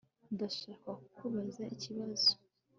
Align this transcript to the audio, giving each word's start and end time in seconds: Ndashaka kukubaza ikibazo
Ndashaka 0.33 0.89
kukubaza 1.01 1.63
ikibazo 1.75 2.29